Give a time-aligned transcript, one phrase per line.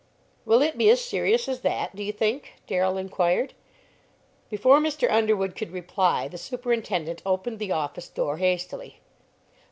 [0.45, 3.53] "Will it be as serious as that, do you think?" Darrell inquired.
[4.49, 5.07] Before Mr.
[5.11, 8.99] Underwood could reply the superintendent opened the office door hastily.